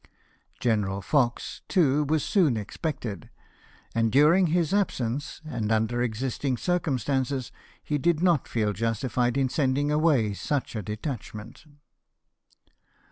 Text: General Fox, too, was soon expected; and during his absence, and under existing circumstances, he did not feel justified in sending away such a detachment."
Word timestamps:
General 0.59 0.99
Fox, 0.99 1.61
too, 1.67 2.03
was 2.05 2.23
soon 2.23 2.57
expected; 2.57 3.29
and 3.93 4.11
during 4.11 4.47
his 4.47 4.73
absence, 4.73 5.41
and 5.45 5.71
under 5.71 6.01
existing 6.01 6.57
circumstances, 6.57 7.51
he 7.83 7.99
did 7.99 8.19
not 8.19 8.47
feel 8.47 8.73
justified 8.73 9.37
in 9.37 9.47
sending 9.47 9.91
away 9.91 10.33
such 10.33 10.75
a 10.75 10.81
detachment." 10.81 11.65